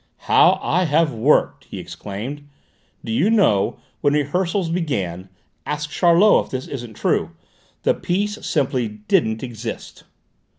[0.25, 2.49] "How I have worked!" he exclaimed:
[3.05, 5.29] "do you know, when rehearsals began
[5.63, 7.35] ask Charlot if this isn't true
[7.83, 10.05] the piece simply didn't exist!"